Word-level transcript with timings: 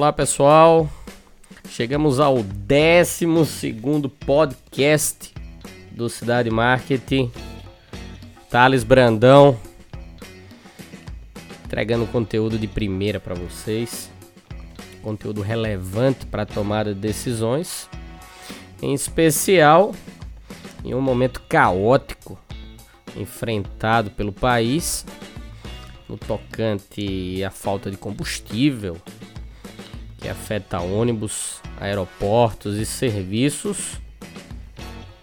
Olá 0.00 0.14
pessoal, 0.14 0.88
chegamos 1.68 2.20
ao 2.20 2.42
12 2.42 3.26
podcast 4.24 5.34
do 5.90 6.08
Cidade 6.08 6.48
Marketing. 6.48 7.30
Thales 8.48 8.82
Brandão, 8.82 9.60
entregando 11.66 12.06
conteúdo 12.06 12.58
de 12.58 12.66
primeira 12.66 13.20
para 13.20 13.34
vocês, 13.34 14.10
conteúdo 15.02 15.42
relevante 15.42 16.24
para 16.24 16.46
tomada 16.46 16.94
de 16.94 17.00
decisões, 17.00 17.86
em 18.80 18.94
especial 18.94 19.94
em 20.82 20.94
um 20.94 21.02
momento 21.02 21.42
caótico 21.46 22.38
enfrentado 23.14 24.10
pelo 24.12 24.32
país 24.32 25.04
no 26.08 26.16
tocante 26.16 27.44
à 27.44 27.50
falta 27.50 27.90
de 27.90 27.98
combustível 27.98 28.96
afeta 30.30 30.80
ônibus, 30.80 31.60
aeroportos 31.80 32.78
e 32.78 32.86
serviços. 32.86 34.00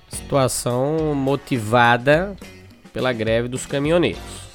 Situação 0.09 1.15
motivada 1.15 2.35
pela 2.93 3.13
greve 3.13 3.47
dos 3.47 3.65
caminhoneiros. 3.65 4.47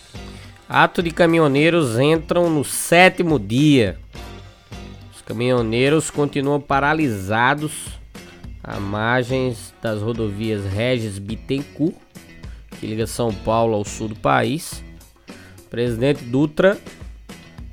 Ato 0.68 1.02
de 1.02 1.10
caminhoneiros 1.10 1.98
entram 1.98 2.48
no 2.50 2.64
sétimo 2.64 3.38
dia. 3.38 3.98
Os 5.14 5.22
caminhoneiros 5.22 6.10
continuam 6.10 6.60
paralisados 6.60 8.00
à 8.62 8.78
margens 8.78 9.74
das 9.82 10.00
rodovias 10.00 10.64
Regis 10.64 11.18
Bittencourt, 11.18 11.94
que 12.78 12.86
liga 12.86 13.06
São 13.06 13.32
Paulo 13.32 13.74
ao 13.74 13.84
sul 13.84 14.08
do 14.08 14.16
país. 14.16 14.82
Presidente 15.68 16.24
Dutra 16.24 16.78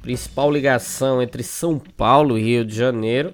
principal 0.10 0.52
ligação 0.52 1.22
entre 1.22 1.44
São 1.44 1.78
Paulo 1.78 2.36
e 2.36 2.42
Rio 2.42 2.66
de 2.66 2.76
Janeiro, 2.76 3.32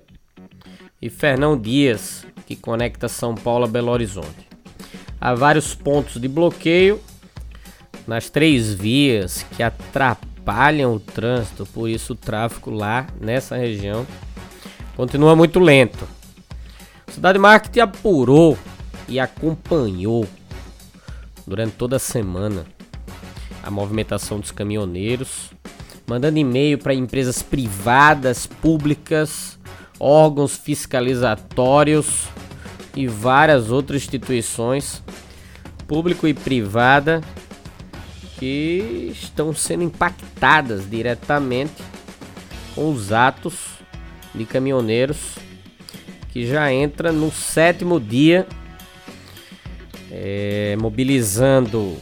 e 1.02 1.10
Fernão 1.10 1.58
Dias, 1.58 2.28
que 2.46 2.54
conecta 2.54 3.08
São 3.08 3.34
Paulo 3.34 3.64
a 3.64 3.68
Belo 3.68 3.90
Horizonte. 3.92 4.46
Há 5.22 5.34
vários 5.34 5.74
pontos 5.74 6.20
de 6.20 6.28
bloqueio 6.28 7.00
nas 8.06 8.30
três 8.30 8.74
vias 8.74 9.46
que 9.56 9.64
atrapalham 9.64 10.96
o 10.96 11.00
trânsito, 11.00 11.66
por 11.68 11.90
isso 11.90 12.12
o 12.12 12.18
tráfego 12.18 12.72
lá 12.72 13.08
nessa 13.22 13.56
região 13.56 14.06
continua 14.98 15.34
muito 15.34 15.62
lento. 15.62 16.06
A 17.08 17.12
Cidade 17.14 17.40
Marketing 17.40 17.80
apurou 17.80 18.58
e 19.08 19.18
acompanhou 19.18 20.28
durante 21.48 21.72
toda 21.78 21.96
a 21.96 22.00
semana 22.00 22.66
a 23.64 23.72
movimentação 23.72 24.42
dos 24.42 24.52
caminhoneiros 24.52 25.55
mandando 26.08 26.38
e-mail 26.38 26.78
para 26.78 26.94
empresas 26.94 27.42
privadas, 27.42 28.46
públicas, 28.46 29.60
órgãos 30.00 30.56
fiscalizatórios 30.56 32.28
e 32.96 33.08
várias 33.08 33.72
outras 33.72 34.04
instituições, 34.04 35.04
público 35.88 36.28
e 36.28 36.34
privada, 36.34 37.22
que 38.38 39.12
estão 39.12 39.54
sendo 39.54 39.84
impactadas 39.84 40.90
diretamente 40.90 41.82
com 42.74 42.92
os 42.92 43.12
atos 43.12 43.80
de 44.34 44.46
caminhoneiros 44.46 45.36
que 46.36 46.46
já 46.46 46.70
entra 46.70 47.14
no 47.14 47.32
sétimo 47.32 47.98
dia 47.98 48.46
é, 50.12 50.76
mobilizando 50.78 51.98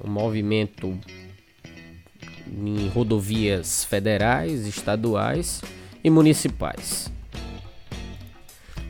o 0.00 0.08
movimento 0.08 0.98
em 2.50 2.88
rodovias 2.88 3.84
federais, 3.84 4.66
estaduais 4.66 5.62
e 6.02 6.10
municipais. 6.10 7.10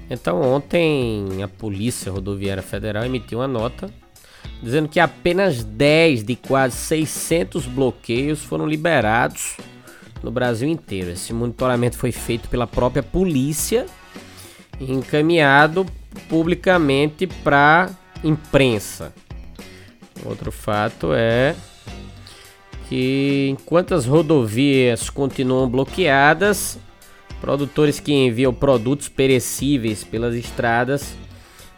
Então, 0.08 0.40
ontem 0.42 1.42
a 1.42 1.48
Polícia 1.48 2.10
Rodoviária 2.10 2.62
Federal 2.62 3.04
emitiu 3.04 3.38
uma 3.38 3.46
nota 3.46 3.92
dizendo 4.62 4.88
que 4.88 5.00
apenas 5.00 5.62
10 5.62 6.24
de 6.24 6.36
quase 6.36 6.76
600 6.76 7.66
bloqueios 7.66 8.42
foram 8.42 8.66
liberados 8.66 9.56
no 10.22 10.30
Brasil 10.30 10.68
inteiro. 10.68 11.10
Esse 11.10 11.32
monitoramento 11.32 11.96
foi 11.96 12.12
feito 12.12 12.48
pela 12.48 12.66
própria 12.66 13.02
polícia 13.02 13.86
e 14.78 14.92
encaminhado 14.92 15.86
publicamente 16.28 17.26
para 17.26 17.90
imprensa. 18.22 19.14
Outro 20.24 20.52
fato 20.52 21.12
é 21.14 21.54
que 22.90 23.50
enquanto 23.52 23.94
as 23.94 24.04
rodovias 24.04 25.08
continuam 25.08 25.70
bloqueadas, 25.70 26.76
produtores 27.40 28.00
que 28.00 28.12
enviam 28.12 28.52
produtos 28.52 29.08
perecíveis 29.08 30.02
pelas 30.02 30.34
estradas 30.34 31.14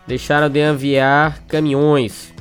deixaram 0.07 0.49
de 0.49 0.59
enviar 0.59 1.45
caminhões, 1.47 2.33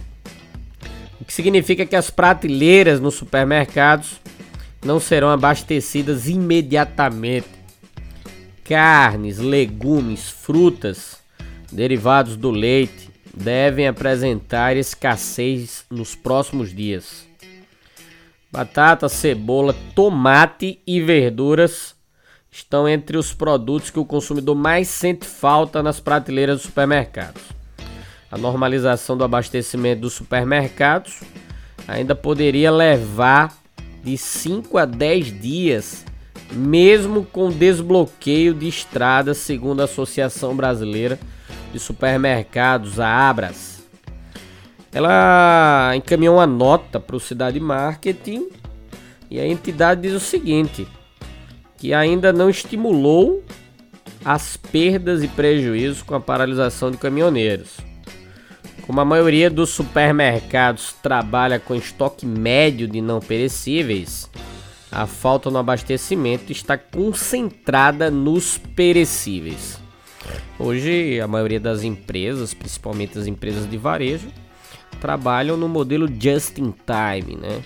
o 1.19 1.25
que 1.25 1.33
significa 1.33 1.85
que 1.85 1.97
as 1.97 2.09
prateleiras 2.09 3.01
nos 3.01 3.15
supermercados 3.15 4.21
não 4.85 5.01
serão 5.01 5.29
abastecidas 5.29 6.29
imediatamente. 6.29 7.49
Carnes, 8.63 9.37
legumes, 9.37 10.29
frutas, 10.29 11.17
derivados 11.69 12.37
do 12.37 12.49
leite 12.49 13.09
devem 13.35 13.85
apresentar 13.85 14.77
escassez 14.77 15.83
nos 15.91 16.15
próximos 16.15 16.73
dias. 16.73 17.30
Batata, 18.51 19.07
cebola, 19.07 19.73
tomate 19.95 20.81
e 20.85 21.00
verduras 21.00 21.95
estão 22.51 22.88
entre 22.88 23.17
os 23.17 23.34
produtos 23.34 23.89
que 23.89 24.00
o 24.00 24.03
consumidor 24.03 24.56
mais 24.56 24.89
sente 24.89 25.25
falta 25.25 25.81
nas 25.81 26.01
prateleiras 26.01 26.57
dos 26.57 26.66
supermercados. 26.66 27.41
A 28.29 28.38
normalização 28.38 29.16
do 29.16 29.23
abastecimento 29.23 30.01
dos 30.01 30.13
supermercados 30.13 31.22
ainda 31.88 32.13
poderia 32.13 32.69
levar 32.69 33.57
de 34.03 34.17
5 34.17 34.78
a 34.78 34.84
10 34.84 35.41
dias, 35.41 36.06
mesmo 36.51 37.23
com 37.23 37.50
desbloqueio 37.50 38.53
de 38.53 38.67
estradas, 38.67 39.38
segundo 39.38 39.79
a 39.79 39.85
Associação 39.85 40.56
Brasileira 40.56 41.17
de 41.72 41.79
Supermercados, 41.79 43.00
a 43.00 43.29
Abras. 43.29 43.80
Ela 44.94 45.94
encaminhou 45.96 46.35
uma 46.35 46.47
nota 46.47 47.00
para 47.00 47.16
o 47.16 47.19
Cidade 47.19 47.59
Marketing 47.59 48.50
e 49.29 49.40
a 49.40 49.47
entidade 49.47 50.02
diz 50.02 50.13
o 50.13 50.19
seguinte: 50.19 50.85
que 51.78 51.94
ainda 51.94 52.34
não 52.34 52.50
estimulou 52.50 53.44
as 54.24 54.57
perdas 54.57 55.24
e 55.24 55.28
prejuízos 55.28 56.03
com 56.03 56.13
a 56.13 56.19
paralisação 56.19 56.91
de 56.91 56.97
caminhoneiros. 56.97 57.78
Como 58.85 59.00
a 59.00 59.06
maioria 59.06 59.50
dos 59.50 59.69
supermercados 59.69 60.94
trabalha 61.02 61.59
com 61.59 61.73
estoque 61.73 62.25
médio 62.25 62.88
de 62.88 63.00
não 63.00 63.19
perecíveis, 63.19 64.29
a 64.91 65.08
falta 65.08 65.49
no 65.49 65.58
abastecimento 65.58 66.52
está 66.52 66.78
concentrada 66.78 68.11
nos 68.11 68.58
perecíveis. 68.58 69.79
Hoje, 70.59 71.20
a 71.22 71.28
maioria 71.28 71.59
das 71.59 71.84
empresas, 71.84 72.53
principalmente 72.53 73.17
as 73.17 73.26
empresas 73.26 73.70
de 73.70 73.78
varejo, 73.78 74.28
trabalham 75.01 75.57
no 75.57 75.67
modelo 75.67 76.07
just 76.07 76.59
in 76.59 76.71
time, 76.85 77.35
né? 77.35 77.61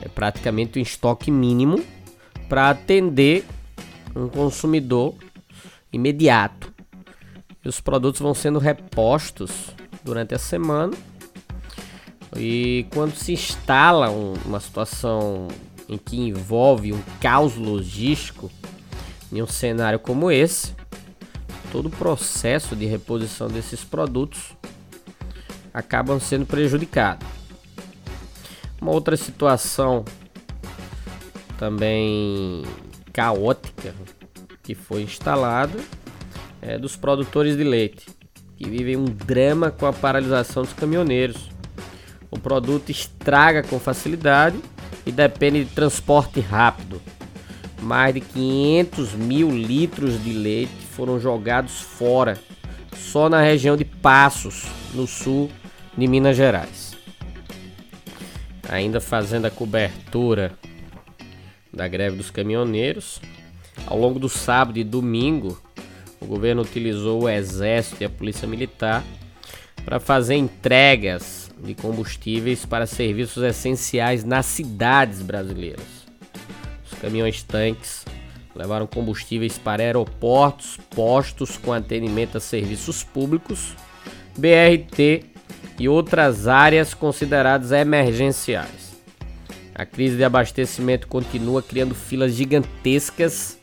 É 0.00 0.08
praticamente 0.08 0.78
um 0.78 0.82
estoque 0.82 1.30
mínimo 1.30 1.84
para 2.48 2.70
atender 2.70 3.44
um 4.16 4.26
consumidor 4.26 5.14
imediato. 5.92 6.72
E 7.64 7.68
os 7.68 7.80
produtos 7.80 8.20
vão 8.20 8.34
sendo 8.34 8.58
repostos 8.58 9.70
durante 10.02 10.34
a 10.34 10.38
semana. 10.38 10.92
E 12.36 12.86
quando 12.92 13.14
se 13.14 13.34
instala 13.34 14.10
um, 14.10 14.32
uma 14.46 14.58
situação 14.58 15.48
em 15.88 15.98
que 15.98 16.16
envolve 16.18 16.92
um 16.92 17.00
caos 17.20 17.56
logístico 17.56 18.50
em 19.30 19.42
um 19.42 19.46
cenário 19.46 19.98
como 19.98 20.30
esse, 20.30 20.74
todo 21.70 21.86
o 21.86 21.90
processo 21.90 22.74
de 22.74 22.86
reposição 22.86 23.48
desses 23.48 23.84
produtos 23.84 24.54
acabam 25.72 26.20
sendo 26.20 26.46
prejudicados. 26.46 27.26
Uma 28.80 28.90
outra 28.90 29.16
situação 29.16 30.04
também 31.56 32.64
caótica 33.12 33.94
que 34.62 34.74
foi 34.74 35.02
instalada 35.02 35.78
é 36.60 36.78
dos 36.78 36.96
produtores 36.96 37.56
de 37.56 37.64
leite, 37.64 38.06
que 38.56 38.68
vivem 38.68 38.96
um 38.96 39.04
drama 39.04 39.70
com 39.70 39.86
a 39.86 39.92
paralisação 39.92 40.62
dos 40.62 40.72
caminhoneiros. 40.72 41.50
O 42.30 42.38
produto 42.38 42.90
estraga 42.90 43.62
com 43.62 43.78
facilidade 43.78 44.58
e 45.06 45.12
depende 45.12 45.64
de 45.64 45.70
transporte 45.70 46.40
rápido. 46.40 47.00
Mais 47.80 48.14
de 48.14 48.20
500 48.20 49.12
mil 49.14 49.50
litros 49.50 50.22
de 50.22 50.32
leite 50.32 50.86
foram 50.92 51.18
jogados 51.18 51.80
fora, 51.80 52.38
só 52.96 53.28
na 53.28 53.40
região 53.40 53.76
de 53.76 53.84
Passos, 53.84 54.66
no 54.94 55.06
sul 55.06 55.50
de 55.96 56.06
Minas 56.06 56.36
Gerais. 56.36 56.92
Ainda 58.68 59.00
fazendo 59.00 59.46
a 59.46 59.50
cobertura 59.50 60.52
da 61.72 61.86
greve 61.86 62.16
dos 62.16 62.30
caminhoneiros, 62.30 63.20
ao 63.86 63.98
longo 63.98 64.18
do 64.18 64.28
sábado 64.28 64.78
e 64.78 64.84
domingo, 64.84 65.60
o 66.20 66.26
governo 66.26 66.62
utilizou 66.62 67.22
o 67.22 67.28
exército 67.28 68.02
e 68.02 68.06
a 68.06 68.10
polícia 68.10 68.46
militar 68.46 69.04
para 69.84 69.98
fazer 69.98 70.36
entregas 70.36 71.50
de 71.58 71.74
combustíveis 71.74 72.64
para 72.64 72.86
serviços 72.86 73.42
essenciais 73.42 74.24
nas 74.24 74.46
cidades 74.46 75.20
brasileiras. 75.20 76.06
Os 76.84 76.98
caminhões-tanques 76.98 78.04
levaram 78.54 78.86
combustíveis 78.86 79.58
para 79.58 79.82
aeroportos, 79.82 80.78
postos 80.90 81.56
com 81.56 81.72
atendimento 81.72 82.36
a 82.36 82.40
serviços 82.40 83.02
públicos, 83.02 83.74
BRT 84.36 85.31
e 85.78 85.88
outras 85.88 86.46
áreas 86.46 86.94
consideradas 86.94 87.72
emergenciais. 87.72 88.92
A 89.74 89.86
crise 89.86 90.16
de 90.16 90.24
abastecimento 90.24 91.08
continua 91.08 91.62
criando 91.62 91.94
filas 91.94 92.34
gigantescas 92.34 93.58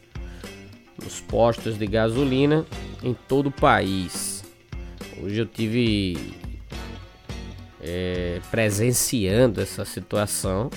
nos 1.02 1.22
postos 1.22 1.78
de 1.78 1.86
gasolina 1.86 2.66
em 3.04 3.14
todo 3.14 3.48
o 3.48 3.52
país. 3.52 4.44
Hoje 5.22 5.40
eu 5.40 5.46
tive 5.46 6.18
é, 7.82 8.42
presenciando 8.50 9.62
essa 9.62 9.86
situação 9.86 10.70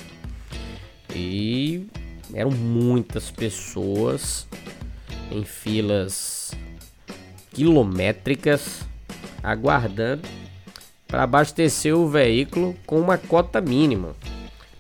e 1.15 1.87
eram 2.35 2.51
muitas 2.51 3.31
pessoas 3.31 4.47
em 5.31 5.45
filas 5.45 6.53
quilométricas 7.53 8.83
aguardando 9.43 10.29
para 11.13 11.25
abastecer 11.25 11.95
o 11.95 12.09
veículo 12.09 12.75
com 12.87 12.99
uma 12.99 13.19
cota 13.19 13.61
mínima, 13.61 14.17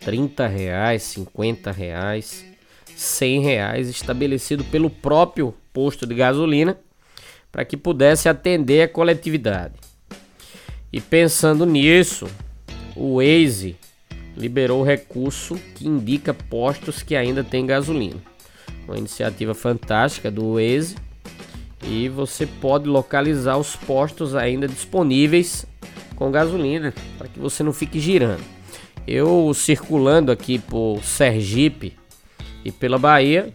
30 0.00 0.46
reais, 0.46 1.02
50 1.02 1.70
reais, 1.70 2.42
100 2.96 3.42
reais 3.42 3.88
estabelecido 3.90 4.64
pelo 4.64 4.88
próprio 4.88 5.52
posto 5.74 6.06
de 6.06 6.14
gasolina 6.14 6.78
para 7.52 7.66
que 7.66 7.76
pudesse 7.76 8.30
atender 8.30 8.80
a 8.80 8.88
coletividade. 8.88 9.74
E 10.90 11.02
pensando 11.02 11.66
nisso, 11.66 12.26
o 12.96 13.16
Waze 13.16 13.76
liberou 14.34 14.82
recurso 14.82 15.60
que 15.74 15.86
indica 15.86 16.32
postos 16.32 17.02
que 17.02 17.14
ainda 17.14 17.44
tem 17.44 17.66
gasolina. 17.66 18.22
Uma 18.88 18.96
iniciativa 18.96 19.52
fantástica 19.52 20.30
do 20.30 20.54
Waze 20.54 20.96
e 21.86 22.08
você 22.08 22.46
pode 22.46 22.88
localizar 22.88 23.58
os 23.58 23.76
postos 23.76 24.34
ainda 24.34 24.66
disponíveis 24.66 25.70
com 26.22 26.30
gasolina 26.30 26.94
para 27.18 27.26
que 27.26 27.40
você 27.40 27.64
não 27.64 27.72
fique 27.72 27.98
girando. 27.98 28.44
Eu 29.04 29.52
circulando 29.52 30.30
aqui 30.30 30.60
por 30.60 31.02
Sergipe 31.02 31.96
e 32.64 32.70
pela 32.70 32.96
Bahia 32.96 33.50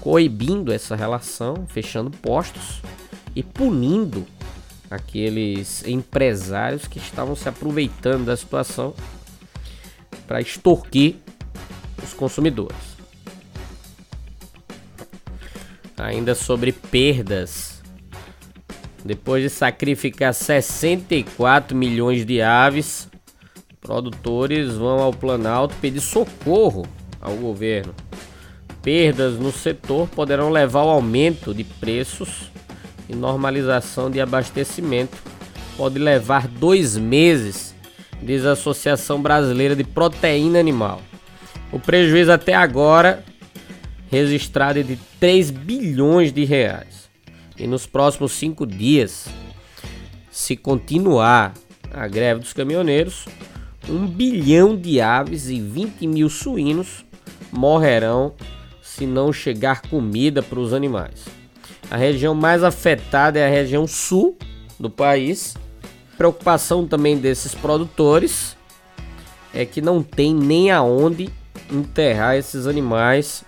coibindo 0.00 0.72
essa 0.72 0.96
relação, 0.96 1.66
fechando 1.68 2.10
postos 2.10 2.80
e 3.36 3.42
punindo 3.42 4.26
aqueles 4.92 5.82
empresários 5.86 6.86
que 6.86 6.98
estavam 6.98 7.34
se 7.34 7.48
aproveitando 7.48 8.26
da 8.26 8.36
situação 8.36 8.94
para 10.26 10.38
extorquir 10.38 11.16
os 12.02 12.12
consumidores. 12.12 12.76
Ainda 15.96 16.34
sobre 16.34 16.72
perdas. 16.72 17.80
Depois 19.02 19.42
de 19.42 19.48
sacrificar 19.48 20.34
64 20.34 21.76
milhões 21.76 22.26
de 22.26 22.42
aves, 22.42 23.08
Produtores 23.80 24.74
vão 24.74 25.00
ao 25.00 25.12
Planalto 25.12 25.74
pedir 25.80 26.00
socorro 26.00 26.86
ao 27.20 27.34
governo. 27.34 27.94
Perdas 28.80 29.34
no 29.38 29.50
setor 29.50 30.08
poderão 30.08 30.50
levar 30.50 30.80
ao 30.80 30.90
aumento 30.90 31.54
de 31.54 31.64
preços 31.64 32.50
e 33.08 33.14
normalização 33.14 34.10
de 34.10 34.20
abastecimento. 34.20 35.16
Pode 35.76 35.98
levar 35.98 36.46
dois 36.46 36.96
meses, 36.96 37.74
diz 38.22 38.44
a 38.44 38.52
Associação 38.52 39.20
Brasileira 39.20 39.74
de 39.74 39.84
Proteína 39.84 40.58
Animal. 40.58 41.00
O 41.72 41.78
prejuízo 41.78 42.30
até 42.30 42.54
agora 42.54 43.24
registrado 44.10 44.78
é 44.78 44.82
de 44.82 44.96
3 45.18 45.50
bilhões 45.50 46.32
de 46.32 46.44
reais. 46.44 47.08
E 47.58 47.66
nos 47.66 47.86
próximos 47.86 48.32
cinco 48.32 48.66
dias, 48.66 49.26
se 50.30 50.54
continuar 50.54 51.54
a 51.90 52.06
greve 52.06 52.40
dos 52.40 52.52
caminhoneiros, 52.52 53.26
um 53.88 54.06
bilhão 54.06 54.76
de 54.76 55.00
aves 55.00 55.48
e 55.48 55.60
20 55.60 56.06
mil 56.06 56.28
suínos 56.28 57.04
morrerão 57.50 58.34
se 58.82 59.06
não 59.06 59.32
chegar 59.32 59.82
comida 59.82 60.42
para 60.42 60.60
os 60.60 60.74
animais. 60.74 61.24
A 61.92 61.96
região 61.98 62.34
mais 62.34 62.64
afetada 62.64 63.38
é 63.38 63.46
a 63.46 63.50
região 63.50 63.86
sul 63.86 64.34
do 64.80 64.88
país. 64.88 65.58
Preocupação 66.16 66.88
também 66.88 67.18
desses 67.18 67.54
produtores 67.54 68.56
é 69.52 69.66
que 69.66 69.82
não 69.82 70.02
tem 70.02 70.34
nem 70.34 70.70
aonde 70.70 71.28
enterrar 71.70 72.34
esses 72.34 72.66
animais 72.66 73.44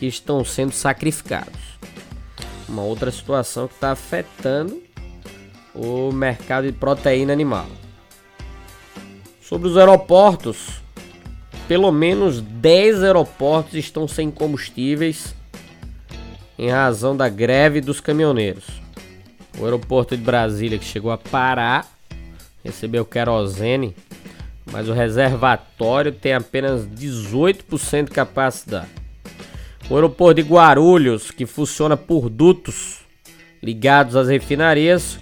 que 0.00 0.06
estão 0.06 0.44
sendo 0.44 0.72
sacrificados. 0.72 1.78
Uma 2.68 2.82
outra 2.82 3.12
situação 3.12 3.68
que 3.68 3.74
está 3.74 3.92
afetando 3.92 4.82
o 5.72 6.10
mercado 6.10 6.66
de 6.66 6.72
proteína 6.72 7.32
animal. 7.32 7.68
Sobre 9.40 9.68
os 9.68 9.76
aeroportos, 9.76 10.82
pelo 11.68 11.92
menos 11.92 12.40
10 12.40 13.04
aeroportos 13.04 13.74
estão 13.74 14.08
sem 14.08 14.32
combustíveis 14.32 15.32
em 16.58 16.70
razão 16.70 17.16
da 17.16 17.28
greve 17.28 17.80
dos 17.80 18.00
caminhoneiros. 18.00 18.64
O 19.58 19.64
aeroporto 19.64 20.16
de 20.16 20.22
Brasília, 20.22 20.78
que 20.78 20.84
chegou 20.84 21.10
a 21.10 21.18
parar, 21.18 21.86
recebeu 22.64 23.04
querosene, 23.04 23.94
mas 24.70 24.88
o 24.88 24.92
reservatório 24.92 26.12
tem 26.12 26.32
apenas 26.32 26.86
18% 26.86 28.04
de 28.04 28.10
capacidade. 28.10 28.88
O 29.90 29.94
aeroporto 29.94 30.42
de 30.42 30.48
Guarulhos, 30.48 31.30
que 31.30 31.44
funciona 31.44 31.96
por 31.96 32.30
dutos 32.30 33.00
ligados 33.62 34.16
às 34.16 34.28
refinarias, 34.28 35.18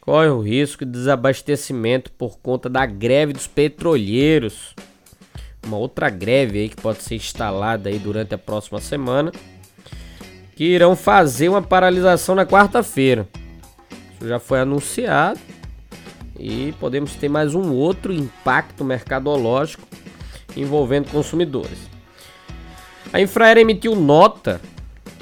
corre 0.00 0.28
o 0.28 0.40
risco 0.40 0.84
de 0.84 0.92
desabastecimento 0.92 2.10
por 2.12 2.38
conta 2.38 2.68
da 2.68 2.84
greve 2.84 3.32
dos 3.32 3.46
petroleiros. 3.46 4.74
Uma 5.64 5.76
outra 5.76 6.10
greve 6.10 6.58
aí 6.58 6.68
que 6.68 6.76
pode 6.76 7.02
ser 7.02 7.16
instalada 7.16 7.88
aí 7.88 7.98
durante 7.98 8.34
a 8.34 8.38
próxima 8.38 8.80
semana, 8.80 9.30
que 10.60 10.66
irão 10.66 10.94
fazer 10.94 11.48
uma 11.48 11.62
paralisação 11.62 12.34
na 12.34 12.44
quarta-feira. 12.44 13.26
Isso 14.12 14.28
já 14.28 14.38
foi 14.38 14.60
anunciado 14.60 15.40
e 16.38 16.74
podemos 16.78 17.14
ter 17.14 17.30
mais 17.30 17.54
um 17.54 17.72
outro 17.72 18.12
impacto 18.12 18.84
mercadológico 18.84 19.88
envolvendo 20.54 21.10
consumidores. 21.10 21.78
A 23.10 23.22
Infraero 23.22 23.60
emitiu 23.60 23.96
nota 23.96 24.60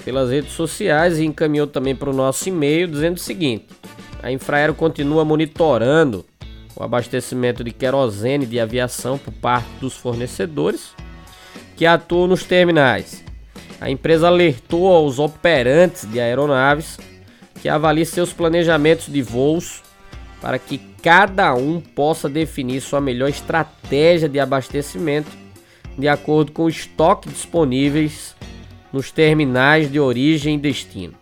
pelas 0.04 0.28
redes 0.28 0.54
sociais 0.54 1.20
e 1.20 1.24
encaminhou 1.24 1.68
também 1.68 1.94
para 1.94 2.10
o 2.10 2.12
nosso 2.12 2.48
e-mail 2.48 2.88
dizendo 2.88 3.14
o 3.14 3.20
seguinte: 3.20 3.68
a 4.20 4.32
Infraero 4.32 4.74
continua 4.74 5.24
monitorando 5.24 6.26
o 6.74 6.82
abastecimento 6.82 7.62
de 7.62 7.70
querosene 7.70 8.44
de 8.44 8.58
aviação 8.58 9.16
por 9.16 9.32
parte 9.34 9.68
dos 9.80 9.96
fornecedores 9.96 10.90
que 11.76 11.86
atuam 11.86 12.26
nos 12.26 12.42
terminais. 12.42 13.27
A 13.80 13.90
empresa 13.90 14.26
alertou 14.26 14.88
aos 14.88 15.18
operantes 15.18 16.10
de 16.10 16.20
aeronaves 16.20 16.98
que 17.60 17.68
avaliem 17.68 18.04
seus 18.04 18.32
planejamentos 18.32 19.06
de 19.06 19.22
voos 19.22 19.82
para 20.40 20.58
que 20.58 20.78
cada 21.02 21.54
um 21.54 21.80
possa 21.80 22.28
definir 22.28 22.80
sua 22.80 23.00
melhor 23.00 23.28
estratégia 23.28 24.28
de 24.28 24.38
abastecimento 24.38 25.30
de 25.96 26.08
acordo 26.08 26.52
com 26.52 26.64
o 26.64 26.68
estoque 26.68 27.28
disponíveis 27.28 28.36
nos 28.92 29.10
terminais 29.10 29.90
de 29.90 29.98
origem 29.98 30.54
e 30.54 30.58
destino. 30.58 31.14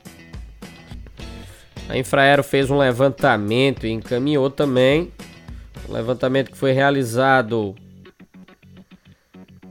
A 1.89 1.97
Infraero 1.97 2.43
fez 2.43 2.71
um 2.71 2.79
levantamento 2.79 3.87
e 3.87 3.91
encaminhou 3.91 4.51
também 4.51 5.13
um 5.89 5.93
levantamento 5.93 6.51
que 6.51 6.59
foi 6.59 6.73
realizado 6.73 7.75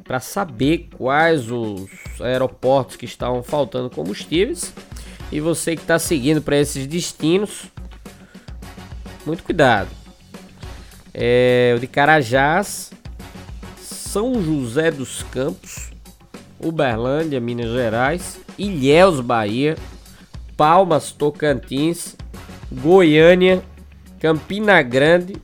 para 0.05 0.19
saber 0.19 0.88
quais 0.95 1.51
os 1.51 1.89
aeroportos 2.21 2.95
que 2.95 3.05
estavam 3.05 3.41
faltando 3.41 3.89
combustíveis. 3.89 4.71
E 5.31 5.39
você 5.39 5.75
que 5.75 5.81
está 5.81 5.97
seguindo 5.97 6.41
para 6.41 6.57
esses 6.57 6.85
destinos, 6.85 7.63
muito 9.25 9.43
cuidado. 9.43 9.89
É, 11.12 11.74
o 11.75 11.79
de 11.79 11.88
Carajás, 11.88 12.91
São 13.81 14.41
José 14.43 14.91
dos 14.91 15.24
Campos, 15.24 15.89
Uberlândia, 16.59 17.39
Minas 17.39 17.71
Gerais, 17.71 18.39
Ilhéus, 18.57 19.19
Bahia, 19.19 19.75
Palmas, 20.55 21.12
Tocantins, 21.12 22.15
Goiânia, 22.71 23.63
Campina 24.19 24.81
Grande, 24.83 25.35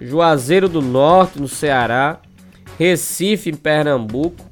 Juazeiro 0.00 0.68
do 0.68 0.82
Norte, 0.82 1.40
no 1.40 1.48
Ceará, 1.48 2.20
Recife, 2.80 3.50
em 3.50 3.54
Pernambuco, 3.54 4.42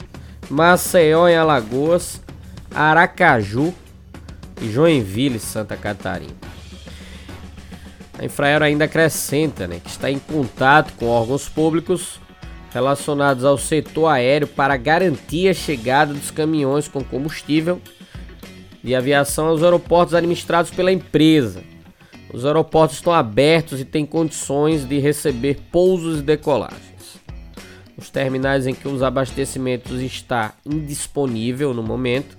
Maceió, 0.50 1.26
em 1.28 1.34
Alagoas, 1.34 2.20
Aracaju 2.74 3.72
e 4.60 4.70
Joinville, 4.70 5.38
Santa 5.40 5.78
Catarina. 5.78 6.36
A 8.18 8.26
Infraero 8.26 8.66
ainda 8.66 8.84
acrescenta 8.84 9.66
né, 9.66 9.80
que 9.82 9.88
está 9.88 10.10
em 10.10 10.18
contato 10.18 10.92
com 10.98 11.06
órgãos 11.06 11.48
públicos 11.48 12.20
relacionados 12.70 13.46
ao 13.46 13.56
setor 13.56 14.08
aéreo 14.08 14.46
para 14.46 14.76
garantir 14.76 15.48
a 15.48 15.54
chegada 15.54 16.12
dos 16.12 16.30
caminhões 16.30 16.86
com 16.86 17.02
combustível 17.02 17.80
de 18.84 18.94
aviação 18.94 19.46
aos 19.46 19.62
aeroportos 19.62 20.14
administrados 20.14 20.70
pela 20.70 20.92
empresa. 20.92 21.62
Os 22.30 22.44
aeroportos 22.44 22.98
estão 22.98 23.14
abertos 23.14 23.80
e 23.80 23.86
têm 23.86 24.04
condições 24.04 24.86
de 24.86 24.98
receber 24.98 25.60
pousos 25.72 26.18
e 26.18 26.22
decolagens. 26.22 26.87
Os 27.98 28.10
terminais 28.10 28.64
em 28.68 28.74
que 28.74 28.86
os 28.86 29.02
abastecimentos 29.02 30.00
está 30.00 30.54
indisponível 30.64 31.74
no 31.74 31.82
momento, 31.82 32.38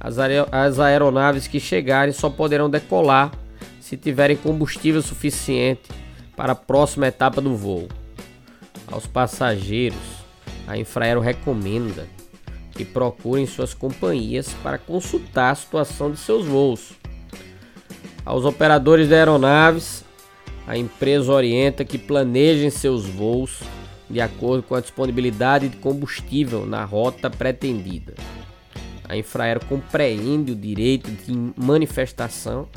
as, 0.00 0.16
as 0.50 0.80
aeronaves 0.80 1.46
que 1.46 1.60
chegarem 1.60 2.14
só 2.14 2.30
poderão 2.30 2.70
decolar 2.70 3.30
se 3.80 3.98
tiverem 3.98 4.36
combustível 4.36 5.02
suficiente 5.02 5.90
para 6.34 6.52
a 6.52 6.56
próxima 6.56 7.06
etapa 7.06 7.38
do 7.42 7.54
voo. 7.54 7.86
Aos 8.90 9.06
passageiros, 9.06 9.98
a 10.66 10.78
Infraero 10.78 11.20
recomenda 11.20 12.06
que 12.72 12.84
procurem 12.84 13.46
suas 13.46 13.74
companhias 13.74 14.54
para 14.62 14.78
consultar 14.78 15.50
a 15.50 15.54
situação 15.54 16.10
de 16.10 16.16
seus 16.16 16.46
voos. 16.46 16.92
Aos 18.24 18.46
operadores 18.46 19.08
de 19.08 19.14
aeronaves, 19.14 20.02
a 20.66 20.78
empresa 20.78 21.30
orienta 21.30 21.84
que 21.84 21.98
planejem 21.98 22.70
seus 22.70 23.04
voos 23.04 23.60
de 24.08 24.20
acordo 24.20 24.62
com 24.62 24.74
a 24.74 24.80
disponibilidade 24.80 25.68
de 25.68 25.76
combustível 25.76 26.66
na 26.66 26.84
rota 26.84 27.28
pretendida. 27.28 28.14
A 29.04 29.16
Infraero 29.16 29.64
compreende 29.66 30.52
o 30.52 30.56
direito 30.56 31.10
de 31.10 31.52
manifestação 31.56 32.68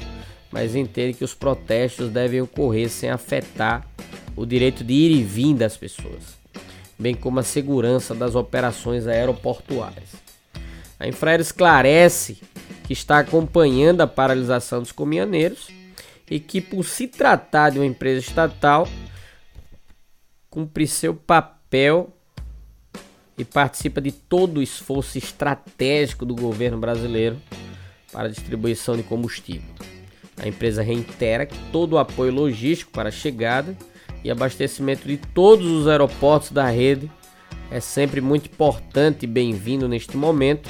mas 0.51 0.75
entende 0.75 1.13
que 1.13 1.23
os 1.23 1.33
protestos 1.33 2.09
devem 2.09 2.41
ocorrer 2.41 2.89
sem 2.89 3.09
afetar 3.09 3.87
o 4.35 4.45
direito 4.45 4.83
de 4.83 4.93
ir 4.93 5.11
e 5.11 5.23
vir 5.23 5.55
das 5.55 5.77
pessoas, 5.77 6.37
bem 6.99 7.15
como 7.15 7.39
a 7.39 7.43
segurança 7.43 8.13
das 8.13 8.35
operações 8.35 9.07
aeroportuárias. 9.07 10.09
A 10.99 11.07
Infraero 11.07 11.41
esclarece 11.41 12.41
que 12.83 12.93
está 12.93 13.19
acompanhando 13.19 14.01
a 14.01 14.07
paralisação 14.07 14.81
dos 14.81 14.91
caminhoneiros 14.91 15.69
e 16.29 16.39
que, 16.39 16.61
por 16.61 16.83
se 16.83 17.07
tratar 17.07 17.71
de 17.71 17.79
uma 17.79 17.85
empresa 17.85 18.19
estatal, 18.19 18.87
cumpre 20.51 20.85
seu 20.85 21.15
papel 21.15 22.13
e 23.37 23.45
participa 23.45 24.01
de 24.01 24.11
todo 24.11 24.57
o 24.57 24.61
esforço 24.61 25.17
estratégico 25.17 26.25
do 26.25 26.35
governo 26.35 26.77
brasileiro 26.77 27.37
para 28.11 28.27
a 28.27 28.29
distribuição 28.29 28.97
de 28.97 29.01
combustível. 29.01 29.73
A 30.35 30.47
empresa 30.47 30.83
reitera 30.83 31.45
que 31.45 31.57
todo 31.71 31.93
o 31.93 31.97
apoio 31.97 32.33
logístico 32.33 32.91
para 32.91 33.07
a 33.07 33.11
chegada 33.11 33.77
e 34.25 34.29
abastecimento 34.29 35.07
de 35.07 35.15
todos 35.15 35.65
os 35.65 35.87
aeroportos 35.87 36.51
da 36.51 36.69
rede 36.69 37.09
é 37.71 37.79
sempre 37.79 38.19
muito 38.19 38.47
importante 38.47 39.23
e 39.23 39.27
bem-vindo 39.27 39.87
neste 39.87 40.17
momento, 40.17 40.69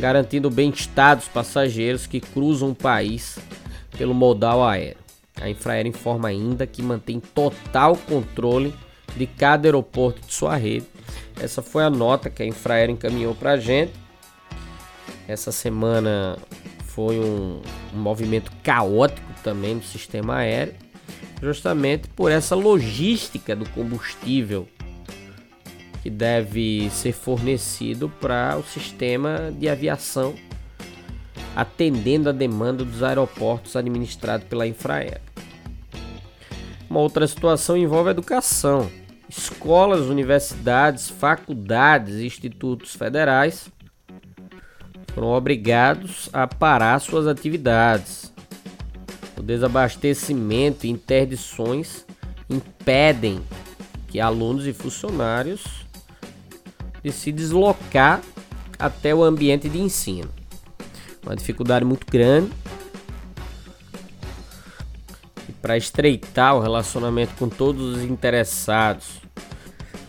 garantindo 0.00 0.48
o 0.48 0.50
bem-estar 0.50 1.16
dos 1.16 1.28
passageiros 1.28 2.08
que 2.08 2.20
cruzam 2.20 2.70
o 2.70 2.74
país 2.74 3.38
pelo 3.96 4.14
modal 4.14 4.64
aéreo. 4.64 4.98
A 5.40 5.48
Infraero 5.48 5.88
informa 5.88 6.28
ainda 6.28 6.66
que 6.66 6.82
mantém 6.82 7.20
total 7.20 7.96
controle 7.96 8.74
de 9.16 9.26
cada 9.26 9.68
aeroporto 9.68 10.26
de 10.26 10.32
sua 10.32 10.56
rede. 10.56 10.86
Essa 11.40 11.62
foi 11.62 11.84
a 11.84 11.90
nota 11.90 12.30
que 12.30 12.42
a 12.42 12.46
Infraero 12.46 12.92
encaminhou 12.92 13.34
para 13.34 13.52
a 13.52 13.56
gente. 13.56 13.92
Essa 15.26 15.52
semana 15.52 16.38
foi 16.86 17.18
um, 17.18 17.60
um 17.94 17.98
movimento 17.98 18.52
caótico 18.62 19.32
também 19.42 19.76
no 19.76 19.82
sistema 19.82 20.36
aéreo, 20.36 20.74
justamente 21.40 22.08
por 22.08 22.30
essa 22.30 22.54
logística 22.54 23.56
do 23.56 23.68
combustível 23.70 24.68
que 26.02 26.10
deve 26.10 26.90
ser 26.90 27.12
fornecido 27.12 28.08
para 28.20 28.56
o 28.58 28.64
sistema 28.64 29.52
de 29.56 29.68
aviação, 29.68 30.34
atendendo 31.54 32.28
a 32.28 32.32
demanda 32.32 32.84
dos 32.84 33.02
aeroportos 33.02 33.76
administrados 33.76 34.46
pela 34.48 34.66
Infraero. 34.66 35.20
Uma 36.90 37.00
outra 37.00 37.26
situação 37.26 37.76
envolve 37.76 38.10
educação. 38.10 38.90
Escolas, 39.34 40.08
universidades, 40.08 41.08
faculdades 41.08 42.16
e 42.16 42.26
institutos 42.26 42.94
federais 42.94 43.66
foram 45.14 45.28
obrigados 45.28 46.28
a 46.34 46.46
parar 46.46 46.98
suas 46.98 47.26
atividades. 47.26 48.30
O 49.34 49.42
desabastecimento 49.42 50.86
e 50.86 50.90
interdições 50.90 52.04
impedem 52.48 53.42
que 54.06 54.20
alunos 54.20 54.66
e 54.66 54.74
funcionários 54.74 55.64
de 57.02 57.10
se 57.10 57.32
deslocar 57.32 58.20
até 58.78 59.14
o 59.14 59.24
ambiente 59.24 59.66
de 59.66 59.80
ensino. 59.80 60.28
Uma 61.24 61.34
dificuldade 61.34 61.86
muito 61.86 62.06
grande. 62.06 62.52
E 65.48 65.52
para 65.52 65.78
estreitar 65.78 66.54
o 66.54 66.60
relacionamento 66.60 67.34
com 67.36 67.48
todos 67.48 67.96
os 67.96 68.02
interessados, 68.02 69.21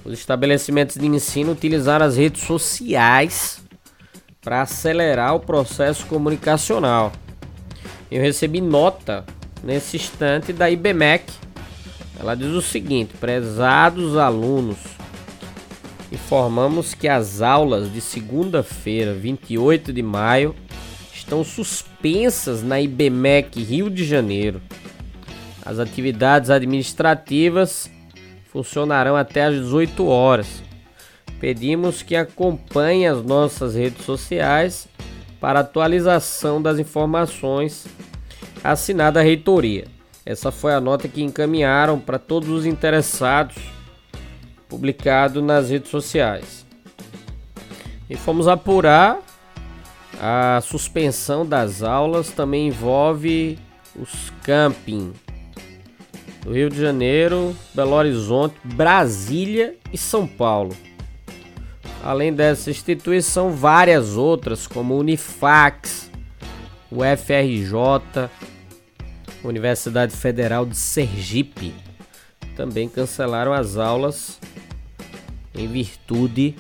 os 0.06 0.14
estabelecimentos 0.14 0.98
de 0.98 1.06
ensino 1.06 1.54
utilizaram 1.54 2.06
as 2.06 2.18
redes 2.18 2.44
sociais 2.44 3.62
para 4.42 4.62
acelerar 4.62 5.36
o 5.36 5.40
processo 5.40 6.06
comunicacional. 6.08 7.12
Eu 8.12 8.22
recebi 8.22 8.60
nota 8.60 9.26
nesse 9.64 9.96
instante 9.98 10.52
da 10.52 10.70
IBMEC. 10.70 11.32
Ela 12.20 12.36
diz 12.36 12.48
o 12.48 12.62
seguinte: 12.62 13.14
prezados 13.20 14.18
alunos, 14.18 14.78
informamos 16.12 16.94
que 16.94 17.08
as 17.08 17.42
aulas 17.42 17.92
de 17.92 18.02
segunda-feira, 18.02 19.14
28 19.14 19.94
de 19.94 20.04
maio, 20.04 20.54
estão 21.14 21.44
suspensas 21.44 22.62
na 22.62 22.82
IBMEC 22.82 23.64
Rio 23.64 23.90
de 23.90 24.04
Janeiro. 24.04 24.62
As 25.66 25.80
atividades 25.80 26.50
administrativas 26.50 27.90
funcionarão 28.54 29.16
até 29.16 29.46
às 29.46 29.56
18 29.56 30.06
horas. 30.06 30.62
Pedimos 31.40 32.04
que 32.04 32.16
acompanhe 32.16 33.08
as 33.08 33.24
nossas 33.24 33.74
redes 33.74 34.06
sociais 34.06 34.88
para 35.42 35.60
atualização 35.60 36.62
das 36.62 36.78
informações 36.78 37.88
assinada 38.64 39.20
a 39.20 39.24
reitoria. 39.24 39.88
Essa 40.24 40.52
foi 40.52 40.74
a 40.74 40.80
nota 40.80 41.10
que 41.10 41.22
encaminharam 41.22 42.00
para 42.00 42.18
todos 42.18 42.48
os 42.48 42.66
interessados, 42.66 43.58
publicado 44.70 45.42
nas 45.42 45.70
redes 45.70 45.90
sociais. 45.90 46.66
E 48.10 48.16
fomos 48.16 48.48
apurar 48.48 49.20
A 50.22 50.62
suspensão 50.62 51.46
das 51.46 51.82
aulas 51.82 52.30
também 52.30 52.68
envolve 52.68 53.58
os 53.96 54.32
camping 54.44 55.12
do 56.44 56.54
Rio 56.54 56.70
de 56.70 56.80
Janeiro, 56.80 57.56
Belo 57.74 57.94
Horizonte, 57.94 58.56
Brasília 58.64 59.76
e 59.92 59.98
São 59.98 60.28
Paulo. 60.28 60.76
Além 62.04 62.34
dessa 62.34 62.70
instituição, 62.70 63.52
várias 63.52 64.18
outras, 64.18 64.68
como 64.68 64.98
Unifax, 64.98 66.12
o 66.92 66.98
FRJ, 66.98 68.30
Universidade 69.44 70.16
Federal 70.16 70.66
de 70.66 70.76
Sergipe, 70.76 71.74
também 72.58 72.90
cancelaram 72.90 73.54
as 73.54 73.78
aulas 73.78 74.40
em 75.56 75.68
virtude 75.68 76.56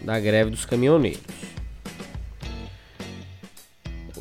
da 0.00 0.18
greve 0.18 0.50
dos 0.50 0.64
caminhoneiros. 0.64 1.41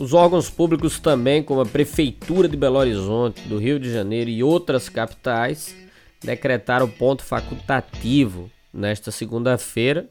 Os 0.01 0.15
órgãos 0.15 0.49
públicos 0.49 0.99
também, 0.99 1.43
como 1.43 1.61
a 1.61 1.65
Prefeitura 1.65 2.49
de 2.49 2.57
Belo 2.57 2.79
Horizonte, 2.79 3.47
do 3.47 3.59
Rio 3.59 3.79
de 3.79 3.93
Janeiro 3.93 4.31
e 4.31 4.43
outras 4.43 4.89
capitais, 4.89 5.75
decretaram 6.23 6.89
ponto 6.89 7.23
facultativo 7.23 8.49
nesta 8.73 9.11
segunda-feira, 9.11 10.09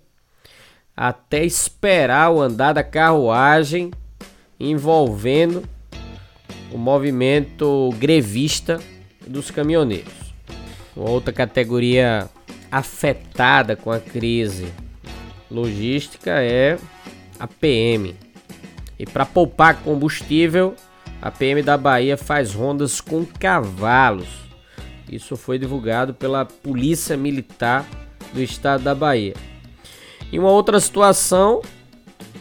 até 0.97 1.45
esperar 1.45 2.31
o 2.31 2.41
andar 2.41 2.73
da 2.73 2.85
carruagem 2.85 3.91
envolvendo 4.61 5.69
o 6.71 6.79
movimento 6.79 7.91
grevista 7.99 8.79
dos 9.27 9.51
caminhoneiros. 9.51 10.33
Outra 10.95 11.33
categoria 11.33 12.31
afetada 12.71 13.75
com 13.75 13.91
a 13.91 13.99
crise 13.99 14.73
logística 15.51 16.31
é 16.41 16.79
a 17.41 17.49
PM. 17.49 18.30
E 19.01 19.07
para 19.07 19.25
poupar 19.25 19.77
combustível, 19.77 20.75
a 21.23 21.31
PM 21.31 21.63
da 21.63 21.79
Bahia 21.79 22.19
faz 22.19 22.53
rondas 22.53 23.01
com 23.01 23.25
cavalos. 23.25 24.29
Isso 25.11 25.39
foi 25.39 25.59
divulgado 25.59 26.13
pela 26.13 26.45
Polícia 26.45 27.17
Militar 27.17 27.87
do 28.35 28.43
Estado 28.43 28.85
da 28.85 28.95
Bahia. 28.95 29.33
E 30.31 30.39
uma 30.39 30.51
outra 30.51 30.79
situação 30.79 31.63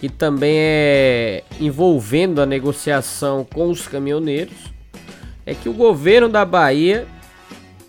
que 0.02 0.10
também 0.10 0.54
é 0.58 1.44
envolvendo 1.62 2.42
a 2.42 2.46
negociação 2.46 3.46
com 3.46 3.70
os 3.70 3.88
caminhoneiros 3.88 4.74
é 5.46 5.56
que 5.56 5.70
o 5.70 5.74
governo 5.74 6.28
da 6.28 6.44
Bahia 6.44 7.08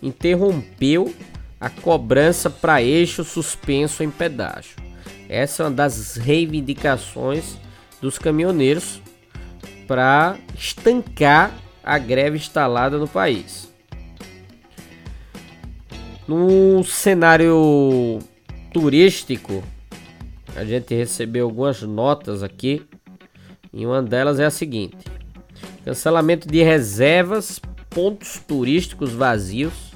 interrompeu 0.01 1.13
a 1.59 1.69
cobrança 1.69 2.49
para 2.49 2.81
eixo 2.81 3.25
suspenso 3.25 4.01
em 4.01 4.09
pedágio. 4.09 4.77
Essa 5.27 5.63
é 5.63 5.65
uma 5.65 5.71
das 5.73 6.15
reivindicações 6.15 7.59
dos 8.01 8.17
caminhoneiros 8.17 9.01
para 9.87 10.37
estancar 10.57 11.51
a 11.83 11.97
greve 11.97 12.37
instalada 12.37 12.97
no 12.97 13.07
país. 13.07 13.71
No 16.27 16.83
cenário 16.83 18.19
turístico, 18.73 19.63
a 20.55 20.63
gente 20.63 20.93
recebeu 20.95 21.45
algumas 21.45 21.81
notas 21.81 22.43
aqui 22.43 22.85
e 23.73 23.85
uma 23.85 24.01
delas 24.01 24.39
é 24.39 24.45
a 24.45 24.51
seguinte: 24.51 24.97
cancelamento 25.83 26.47
de 26.47 26.63
reservas, 26.63 27.59
pontos 27.89 28.39
turísticos 28.47 29.11
vazios 29.11 29.91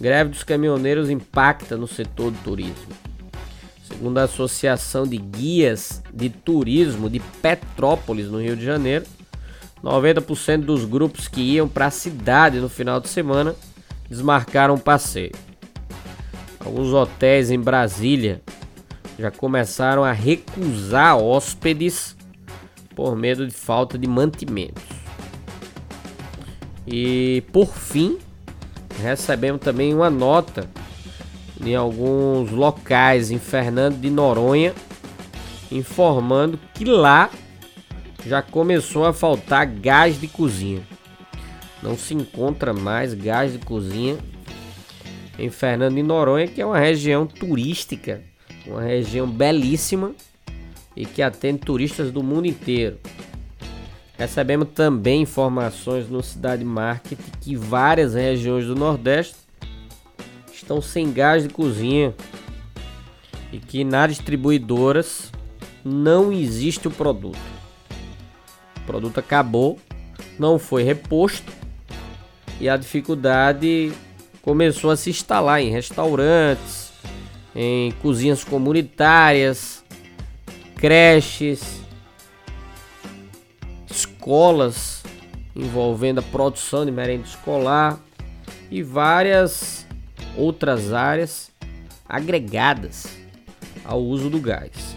Greve 0.00 0.30
dos 0.30 0.42
caminhoneiros 0.42 1.08
impacta 1.08 1.76
no 1.76 1.86
setor 1.86 2.30
do 2.30 2.38
turismo. 2.42 2.92
Segundo 3.94 4.18
a 4.18 4.24
Associação 4.24 5.06
de 5.06 5.16
Guias 5.16 6.02
de 6.12 6.28
Turismo 6.28 7.08
de 7.08 7.20
Petrópolis, 7.20 8.26
no 8.26 8.40
Rio 8.40 8.56
de 8.56 8.64
Janeiro, 8.64 9.04
90% 9.84 10.64
dos 10.64 10.84
grupos 10.84 11.28
que 11.28 11.40
iam 11.40 11.68
para 11.68 11.86
a 11.86 11.90
cidade 11.92 12.58
no 12.58 12.68
final 12.68 12.98
de 12.98 13.08
semana 13.08 13.54
desmarcaram 14.10 14.74
o 14.74 14.80
passeio. 14.80 15.30
Alguns 16.58 16.92
hotéis 16.92 17.52
em 17.52 17.60
Brasília 17.60 18.42
já 19.16 19.30
começaram 19.30 20.02
a 20.02 20.10
recusar 20.10 21.16
hóspedes 21.16 22.16
por 22.96 23.14
medo 23.14 23.46
de 23.46 23.54
falta 23.54 23.96
de 23.96 24.08
mantimentos. 24.08 24.82
E 26.84 27.44
por 27.52 27.68
fim, 27.68 28.18
recebemos 29.00 29.60
também 29.60 29.94
uma 29.94 30.10
nota 30.10 30.68
em 31.62 31.74
alguns 31.74 32.50
locais 32.50 33.30
em 33.30 33.38
Fernando 33.38 33.98
de 33.98 34.10
Noronha, 34.10 34.74
informando 35.70 36.58
que 36.74 36.84
lá 36.84 37.30
já 38.26 38.42
começou 38.42 39.04
a 39.04 39.12
faltar 39.12 39.66
gás 39.66 40.20
de 40.20 40.26
cozinha. 40.28 40.82
Não 41.82 41.96
se 41.96 42.14
encontra 42.14 42.72
mais 42.72 43.12
gás 43.12 43.52
de 43.52 43.58
cozinha 43.58 44.16
em 45.38 45.50
Fernando 45.50 45.94
de 45.94 46.02
Noronha, 46.02 46.46
que 46.46 46.60
é 46.60 46.66
uma 46.66 46.78
região 46.78 47.26
turística, 47.26 48.22
uma 48.66 48.82
região 48.82 49.26
belíssima 49.26 50.12
e 50.96 51.04
que 51.04 51.20
atende 51.20 51.58
turistas 51.58 52.10
do 52.10 52.22
mundo 52.22 52.46
inteiro. 52.46 52.98
Recebemos 54.16 54.68
também 54.74 55.22
informações 55.22 56.08
no 56.08 56.22
Cidade 56.22 56.64
Market 56.64 57.18
que 57.40 57.56
várias 57.56 58.14
regiões 58.14 58.66
do 58.66 58.74
Nordeste 58.74 59.43
estão 60.64 60.80
sem 60.80 61.12
gás 61.12 61.42
de 61.42 61.50
cozinha 61.50 62.14
e 63.52 63.58
que 63.58 63.84
nas 63.84 64.10
distribuidoras 64.16 65.30
não 65.84 66.32
existe 66.32 66.88
o 66.88 66.90
produto. 66.90 67.38
O 68.78 68.80
produto 68.86 69.18
acabou, 69.18 69.78
não 70.38 70.58
foi 70.58 70.82
reposto 70.82 71.52
e 72.58 72.68
a 72.68 72.76
dificuldade 72.76 73.92
começou 74.40 74.90
a 74.90 74.96
se 74.96 75.10
instalar 75.10 75.60
em 75.60 75.70
restaurantes, 75.70 76.92
em 77.54 77.92
cozinhas 78.02 78.42
comunitárias, 78.42 79.84
creches 80.76 81.82
escolas 83.88 85.02
envolvendo 85.54 86.18
a 86.18 86.22
produção 86.22 86.84
de 86.84 86.90
merenda 86.90 87.26
escolar 87.26 88.00
e 88.70 88.82
várias 88.82 89.83
outras 90.36 90.92
áreas 90.92 91.50
agregadas 92.08 93.06
ao 93.84 94.02
uso 94.02 94.30
do 94.30 94.40
gás. 94.40 94.96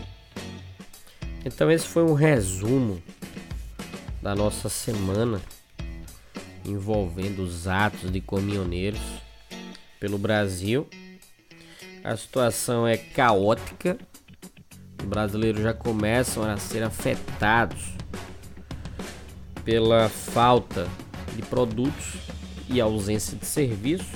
Então 1.45 1.71
esse 1.71 1.87
foi 1.87 2.03
um 2.03 2.13
resumo 2.13 3.01
da 4.21 4.35
nossa 4.35 4.67
semana 4.69 5.41
envolvendo 6.65 7.39
os 7.39 7.67
atos 7.67 8.11
de 8.11 8.19
caminhoneiros 8.19 9.01
pelo 9.99 10.17
Brasil. 10.17 10.87
A 12.03 12.15
situação 12.15 12.87
é 12.87 12.97
caótica. 12.97 13.97
Os 14.99 15.05
brasileiros 15.05 15.61
já 15.61 15.73
começam 15.73 16.43
a 16.43 16.57
ser 16.57 16.83
afetados 16.83 17.93
pela 19.63 20.09
falta 20.09 20.87
de 21.35 21.41
produtos 21.43 22.15
e 22.69 22.81
ausência 22.81 23.37
de 23.37 23.45
serviço. 23.45 24.11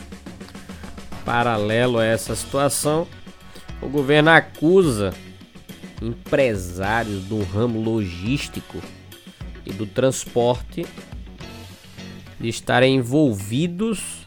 Paralelo 1.26 2.00
a 2.00 2.06
essa 2.06 2.36
situação, 2.36 3.08
o 3.82 3.88
governo 3.88 4.30
acusa 4.30 5.14
empresários 6.02 7.24
do 7.26 7.44
ramo 7.44 7.80
logístico 7.80 8.82
e 9.66 9.72
do 9.72 9.86
transporte 9.86 10.86
de 12.40 12.50
estarem 12.50 12.96
envolvidos 12.96 14.26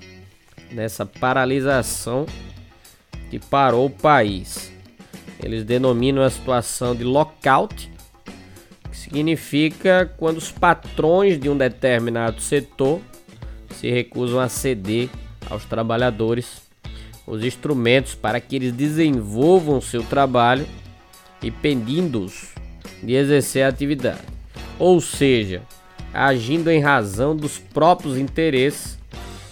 nessa 0.70 1.04
paralisação 1.04 2.26
que 3.28 3.38
parou 3.38 3.86
o 3.86 3.90
país. 3.90 4.72
Eles 5.42 5.64
denominam 5.64 6.22
a 6.22 6.30
situação 6.30 6.94
de 6.94 7.02
lockout 7.02 7.92
significa 9.04 10.12
quando 10.16 10.38
os 10.38 10.50
patrões 10.50 11.38
de 11.38 11.48
um 11.50 11.56
determinado 11.56 12.40
setor 12.40 13.00
se 13.70 13.90
recusam 13.90 14.40
a 14.40 14.48
ceder 14.48 15.10
aos 15.50 15.64
trabalhadores 15.64 16.62
os 17.26 17.42
instrumentos 17.42 18.14
para 18.14 18.40
que 18.40 18.56
eles 18.56 18.72
desenvolvam 18.72 19.80
seu 19.80 20.02
trabalho, 20.02 20.66
impedindo-os 21.42 22.54
de 23.02 23.14
exercer 23.14 23.64
a 23.64 23.68
atividade, 23.68 24.22
ou 24.78 25.00
seja, 25.00 25.62
agindo 26.12 26.70
em 26.70 26.80
razão 26.80 27.34
dos 27.34 27.58
próprios 27.58 28.16
interesses 28.18 28.98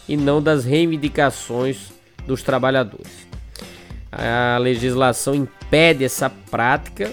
e 0.08 0.16
não 0.16 0.42
das 0.42 0.64
reivindicações 0.64 1.92
dos 2.26 2.42
trabalhadores. 2.42 3.26
A 4.10 4.58
legislação 4.58 5.34
impede 5.34 6.04
essa 6.04 6.28
prática 6.28 7.10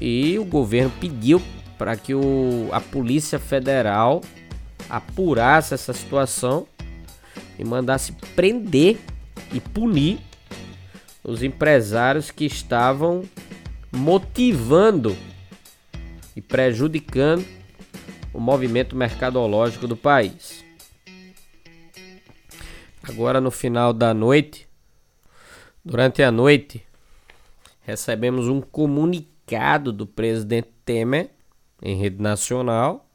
e 0.00 0.38
o 0.38 0.44
governo 0.44 0.90
pediu 0.98 1.40
para 1.78 1.94
que 1.96 2.14
o, 2.14 2.68
a 2.72 2.80
Polícia 2.80 3.38
Federal 3.38 4.22
apurasse 4.88 5.74
essa 5.74 5.92
situação 5.92 6.66
e 7.58 7.64
mandasse 7.64 8.12
prender 8.34 8.98
e 9.52 9.60
punir 9.60 10.20
os 11.22 11.42
empresários 11.42 12.30
que 12.30 12.44
estavam 12.44 13.22
motivando 13.92 15.16
e 16.34 16.40
prejudicando 16.40 17.44
o 18.32 18.38
movimento 18.38 18.94
mercadológico 18.94 19.86
do 19.86 19.96
país. 19.96 20.64
Agora 23.02 23.40
no 23.40 23.50
final 23.50 23.92
da 23.92 24.12
noite, 24.12 24.68
durante 25.84 26.22
a 26.22 26.30
noite, 26.30 26.82
recebemos 27.80 28.48
um 28.48 28.60
comunicado 28.60 29.92
do 29.92 30.06
presidente 30.06 30.68
Temer 30.84 31.30
em 31.82 31.96
rede 31.96 32.20
nacional 32.20 33.06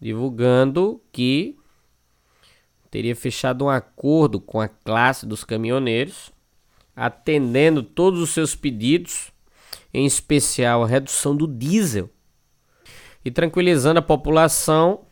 divulgando 0.00 1.00
que 1.12 1.59
teria 2.90 3.14
fechado 3.14 3.64
um 3.64 3.68
acordo 3.68 4.40
com 4.40 4.60
a 4.60 4.68
classe 4.68 5.24
dos 5.24 5.44
caminhoneiros, 5.44 6.32
atendendo 6.94 7.82
todos 7.82 8.20
os 8.20 8.30
seus 8.30 8.54
pedidos, 8.54 9.32
em 9.94 10.04
especial 10.04 10.82
a 10.82 10.86
redução 10.86 11.36
do 11.36 11.46
diesel, 11.46 12.10
e 13.24 13.30
tranquilizando 13.30 13.98
a 14.00 14.02
população, 14.02 15.04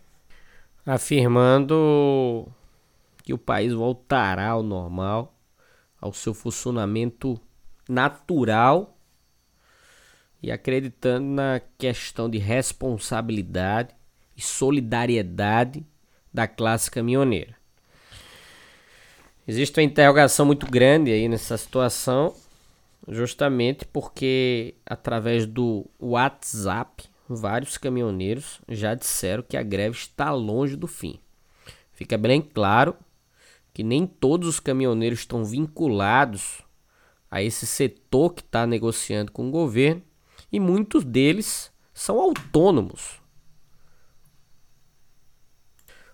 afirmando 0.85 2.49
que 3.23 3.33
o 3.33 3.39
país 3.39 3.73
voltará 3.73 4.49
ao 4.49 4.63
normal, 4.63 5.35
ao 6.01 6.13
seu 6.13 6.33
funcionamento 6.33 7.39
natural 7.89 8.97
e 10.43 10.51
acreditando 10.51 11.27
na 11.27 11.61
questão 11.77 12.31
de 12.31 12.39
responsabilidade 12.39 13.95
e 14.37 14.41
solidariedade 14.41 15.85
da 16.33 16.47
classe 16.47 16.91
caminhoneira. 16.91 17.58
Existe 19.49 19.81
uma 19.81 19.85
interrogação 19.85 20.45
muito 20.45 20.71
grande 20.71 21.11
aí 21.11 21.27
nessa 21.27 21.57
situação, 21.57 22.35
justamente 23.09 23.87
porque 23.87 24.75
através 24.85 25.47
do 25.47 25.87
WhatsApp, 25.99 27.05
vários 27.27 27.79
caminhoneiros 27.79 28.61
já 28.69 28.95
disseram 28.95 29.43
que 29.43 29.57
a 29.57 29.63
greve 29.63 29.97
está 29.97 30.31
longe 30.33 30.77
do 30.77 30.87
fim. 30.87 31.19
Fica 31.93 32.19
bem 32.19 32.43
claro 32.43 32.95
que 33.73 33.83
nem 33.83 34.07
todos 34.07 34.47
os 34.47 34.61
caminhoneiros 34.61 35.21
estão 35.21 35.43
vinculados 35.43 36.61
a 37.31 37.43
esse 37.43 37.67
setor 37.67 38.35
que 38.35 38.43
está 38.43 38.67
negociando 38.67 39.33
com 39.33 39.49
o 39.49 39.51
governo 39.51 40.03
e 40.53 40.61
muitos 40.61 41.05
deles 41.05 41.73
são 41.95 42.21
autônomos. 42.21 43.19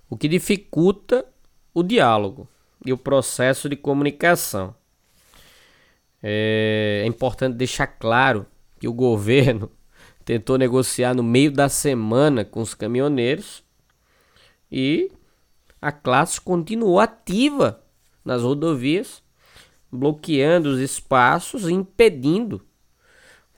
O 0.09 0.17
que 0.17 0.29
dificulta 0.29 1.27
o 1.75 1.83
diálogo 1.83 2.49
e 2.85 2.93
o 2.93 2.99
processo 2.99 3.69
de 3.69 3.77
comunicação. 3.77 4.75
É, 6.23 7.03
é 7.05 7.07
importante 7.07 7.57
deixar 7.57 7.87
claro 7.87 8.47
que 8.79 8.89
o 8.89 8.93
governo 8.93 9.71
tentou 10.25 10.59
negociar 10.59 11.15
no 11.15 11.23
meio 11.23 11.51
da 11.51 11.69
semana 11.69 12.45
com 12.45 12.61
os 12.61 12.75
caminhoneiros 12.75 13.63
e 14.71 15.11
a 15.81 15.93
classe 15.93 16.41
continuou 16.41 16.99
ativa 16.99 17.83
nas 18.25 18.43
rodovias, 18.43 19.23
bloqueando 19.93 20.71
os 20.71 20.81
espaços 20.81 21.69
e 21.69 21.73
impedindo 21.73 22.65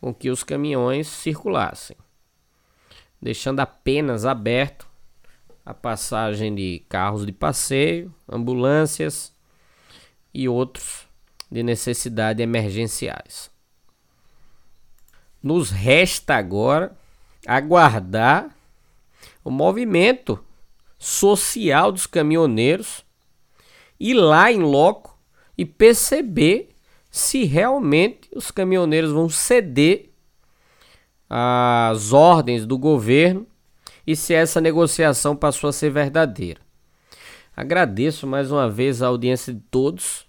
com 0.01 0.13
que 0.13 0.29
os 0.29 0.43
caminhões 0.43 1.07
circulassem, 1.07 1.97
deixando 3.23 3.61
apenas 3.61 4.25
aberto 4.25 4.86
a 5.67 5.75
passagem 5.75 6.55
de 6.55 6.85
carros 6.89 7.27
de 7.27 7.33
passeio, 7.33 8.15
ambulâncias 8.29 9.35
e 10.33 10.49
outros 10.49 11.09
de 11.51 11.65
necessidade 11.65 12.41
emergenciais. 12.41 13.51
Nos 15.43 15.71
resta 15.71 16.37
agora 16.37 16.97
aguardar 17.45 18.57
o 19.45 19.51
movimento 19.51 20.39
social 20.99 21.91
dos 21.91 22.07
caminhoneiros, 22.07 23.05
ir 23.99 24.15
lá 24.15 24.53
em 24.53 24.61
loco 24.61 25.19
e 25.59 25.65
perceber 25.65 26.71
se 27.11 27.45
realmente 27.45 28.29
os 28.37 28.53
caminhoneiros 28.53 29.11
vão 29.11 29.29
ceder 29.29 30.11
às 31.29 32.13
ordens 32.13 32.65
do 32.65 32.79
governo 32.79 33.47
e 34.07 34.15
se 34.15 34.33
essa 34.33 34.61
negociação 34.61 35.35
passou 35.35 35.69
a 35.69 35.73
ser 35.73 35.91
verdadeira. 35.91 36.61
Agradeço 37.57 38.27
mais 38.27 38.53
uma 38.53 38.71
vez 38.71 39.03
a 39.03 39.09
audiência 39.09 39.53
de 39.53 39.61
todos. 39.71 40.27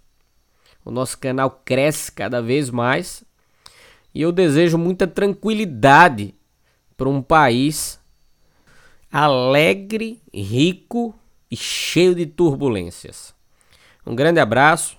O 0.84 0.90
nosso 0.90 1.18
canal 1.18 1.62
cresce 1.66 2.12
cada 2.12 2.42
vez 2.42 2.70
mais 2.70 3.24
e 4.16 4.22
eu 4.22 4.32
desejo 4.32 4.78
muita 4.78 5.06
tranquilidade 5.06 6.34
para 6.96 7.10
um 7.10 7.22
país 7.22 8.00
alegre, 9.12 10.22
rico 10.34 11.14
e 11.52 11.56
cheio 11.56 12.16
de 12.16 12.26
turbulências. 12.26 13.36
Um 14.06 14.16
grande 14.16 14.40
abraço. 14.40 14.98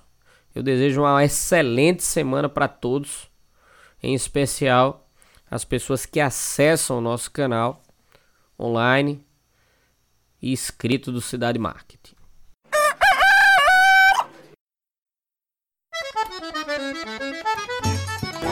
Eu 0.53 0.63
desejo 0.63 1.01
uma 1.01 1.23
excelente 1.23 2.03
semana 2.03 2.47
para 2.47 2.67
todos, 2.67 3.29
em 4.01 4.13
especial 4.13 5.07
as 5.49 5.63
pessoas 5.63 6.05
que 6.05 6.19
acessam 6.19 6.99
o 6.99 7.01
nosso 7.01 7.31
canal 7.31 7.81
online 8.59 9.23
e 10.41 10.51
inscrito 10.51 11.11
do 11.11 11.21
Cidade 11.21 11.57
Marketing. 11.57 12.15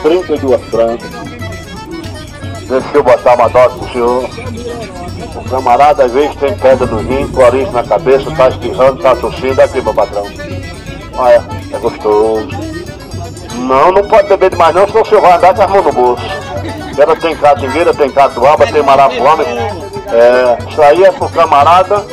Trinta 0.02 0.34
e 0.34 0.38
duas 0.38 0.60
brancas. 0.70 1.10
Deixa 2.68 2.96
eu 2.96 3.02
botar 3.02 3.34
uma 3.34 3.48
dose 3.48 3.78
pro 3.78 3.92
senhor. 3.92 4.30
O 5.36 5.50
camarada 5.50 6.04
às 6.04 6.12
vezes 6.12 6.36
tem 6.36 6.56
pedra 6.58 6.86
no 6.86 6.98
rim, 6.98 7.26
clorinho 7.32 7.70
na 7.72 7.82
cabeça, 7.82 8.34
tá 8.34 8.48
espirrando, 8.48 9.02
tá 9.02 9.16
tossindo. 9.16 9.60
Aqui, 9.60 9.80
meu 9.80 9.94
patrão. 9.94 10.24
Olha, 11.14 11.42
é 11.72 11.78
gostoso. 11.78 12.48
Não, 13.66 13.90
não 13.90 14.06
pode 14.06 14.28
beber 14.28 14.50
demais 14.50 14.74
não, 14.74 14.86
senão 14.86 15.02
o 15.02 15.04
senhor 15.04 15.20
vai 15.20 15.32
andar 15.32 15.54
com 15.54 15.62
as 15.62 15.70
mãos 15.70 15.84
no 15.84 15.92
bolso. 15.92 16.24
Ela 16.96 17.16
tem 17.16 17.36
catingueira, 17.36 17.94
tem 17.94 18.10
catuaba, 18.10 18.66
tem 18.66 18.82
marapuama. 18.82 19.44
É, 20.10 20.56
isso 20.70 20.82
aí 20.82 21.04
é 21.04 21.12
pro 21.12 21.28
camarada 21.28 22.04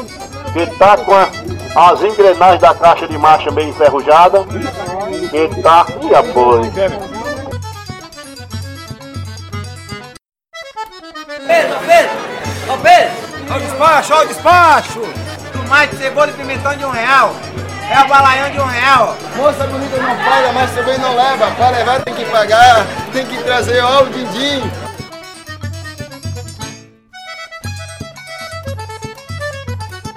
que 0.51 0.65
tá 0.77 0.97
com 0.97 1.13
a, 1.13 1.29
as 1.91 2.01
engrenagens 2.01 2.61
da 2.61 2.73
caixa 2.73 3.07
de 3.07 3.17
marcha 3.17 3.51
bem 3.51 3.69
enferrujada. 3.69 4.43
Que 5.29 5.61
tá 5.61 5.85
e 6.01 6.15
apoio. 6.15 6.71
Pedro, 6.71 6.97
Pedro! 11.87 12.11
Ô 12.73 12.77
Pedro! 12.77 13.11
Ó 13.49 13.55
o 13.55 13.59
despacho, 13.59 14.13
ó 14.13 14.21
o 14.21 14.25
despacho! 14.27 15.01
Tomate, 15.53 15.95
cebola 15.95 16.31
e 16.31 16.33
pimentão 16.33 16.75
de 16.75 16.85
um 16.85 16.89
real. 16.89 17.33
É 17.89 18.01
o 18.01 18.07
balaião 18.07 18.49
de 18.49 18.59
um 18.59 18.65
real. 18.65 19.15
Moça 19.35 19.67
bonita 19.67 19.97
não 19.97 20.15
paga, 20.17 20.51
mas 20.53 20.71
também 20.71 20.97
não 20.97 21.15
leva. 21.15 21.51
Para 21.51 21.69
levar 21.69 22.01
tem 22.01 22.13
que 22.13 22.25
pagar, 22.25 22.85
tem 23.13 23.25
que 23.25 23.37
trazer 23.43 23.81
ó 23.83 24.03
o 24.03 24.09
din-din. 24.09 24.84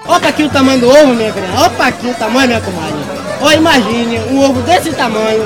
Olha 0.08 0.28
aqui 0.28 0.42
o 0.42 0.50
tamanho 0.50 0.80
do 0.80 0.88
ovo, 0.88 1.14
minha 1.14 1.32
filha. 1.32 1.46
Olha 1.54 1.86
aqui 1.86 2.06
o 2.08 2.14
tamanho, 2.14 2.48
minha 2.48 2.60
comadre. 2.60 2.98
Olha, 3.42 3.56
imagine 3.56 4.18
um 4.30 4.42
ovo 4.42 4.62
desse 4.62 4.90
tamanho. 4.92 5.44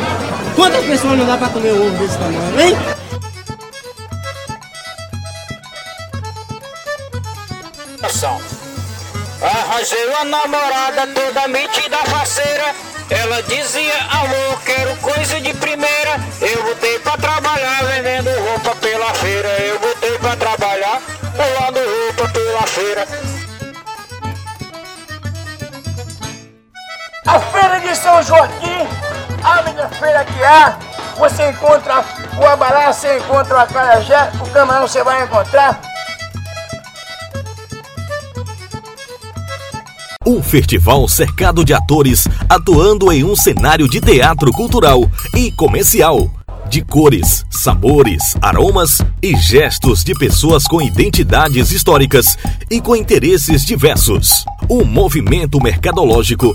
Quantas 0.55 0.85
pessoas 0.85 1.19
não 1.19 1.27
dá 1.27 1.37
pra 1.37 1.49
comer 1.49 1.73
um 1.73 1.89
ovo 1.89 1.99
desse 1.99 2.17
tamanho, 2.17 2.61
hein? 2.61 2.77
Arranjei 9.43 10.07
uma 10.07 10.25
namorada 10.25 11.09
toda 11.09 11.49
metida 11.49 11.97
faceira. 12.05 12.73
Ela 13.11 13.43
dizia, 13.43 13.95
amor, 14.11 14.63
quero 14.65 14.95
coisa 14.97 15.41
de 15.41 15.53
primeira. 15.55 16.21
Eu 16.41 16.63
botei 16.63 16.99
pra 17.01 17.17
trabalhar 17.17 17.85
vendendo 17.85 18.31
roupa 18.49 18.77
pela 18.77 19.13
feira. 19.15 19.49
Eu 19.61 19.81
botei 19.81 20.19
pra 20.19 20.37
trabalhar 20.37 21.03
pulando 21.33 21.81
roupa 22.07 22.29
pela 22.33 22.63
feira. 22.63 23.42
A 27.25 27.39
feira 27.39 27.79
de 27.79 27.95
São 27.95 28.21
Joaquim, 28.21 28.87
a 29.45 29.63
melhor 29.63 29.89
feira 29.91 30.25
que 30.25 30.43
há. 30.43 30.77
Você 31.17 31.51
encontra 31.51 32.05
o 32.37 32.45
abará, 32.45 32.93
você 32.93 33.19
encontra 33.19 33.55
o 33.55 33.61
acarajé, 33.61 34.33
o 34.41 34.51
camarão 34.51 34.89
você 34.89 35.05
vai 35.05 35.23
encontrar. 35.23 35.81
Um 40.27 40.43
festival 40.43 41.07
cercado 41.07 41.65
de 41.65 41.73
atores 41.73 42.27
atuando 42.49 43.13
em 43.13 43.23
um 43.23 43.37
cenário 43.37 43.89
de 43.89 44.01
teatro 44.01 44.51
cultural 44.51 45.09
e 45.37 45.53
comercial. 45.53 46.29
De 46.69 46.83
cores, 46.83 47.45
sabores, 47.51 48.35
aromas 48.41 49.01
e 49.23 49.37
gestos 49.37 50.03
de 50.03 50.15
pessoas 50.15 50.65
com 50.65 50.83
identidades 50.83 51.71
históricas 51.71 52.37
e 52.69 52.81
com 52.81 52.97
interesses 52.97 53.65
diversos. 53.65 54.45
um 54.71 54.85
movimento 54.85 55.61
mercadológico 55.61 56.55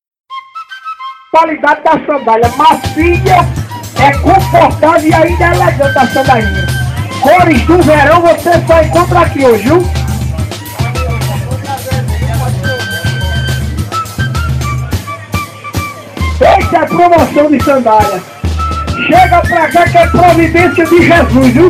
qualidade 1.31 1.81
da 1.81 1.91
sandália 2.05 2.51
macia, 2.57 3.37
é 4.05 4.11
confortável 4.17 5.09
e 5.09 5.13
ainda 5.13 5.45
é 5.45 5.55
elegante 5.55 5.97
a 5.97 6.07
sandalinha. 6.07 6.67
Cores 7.21 7.61
do 7.61 7.81
verão 7.81 8.21
você 8.21 8.51
só 8.67 8.81
encontra 8.81 9.19
aqui 9.21 9.45
hoje, 9.45 9.63
viu? 9.63 9.81
Essa 16.41 16.77
é 16.77 16.85
promoção 16.85 17.49
de 17.49 17.63
sandália. 17.63 18.21
Chega 19.07 19.41
pra 19.41 19.71
cá 19.71 19.89
que 19.89 19.97
é 19.97 20.07
providência 20.07 20.85
de 20.85 21.01
Jesus, 21.01 21.53
viu? 21.53 21.69